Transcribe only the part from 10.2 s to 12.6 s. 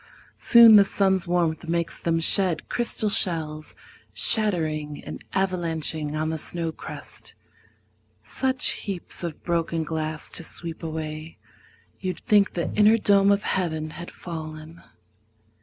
to sweep away You'd think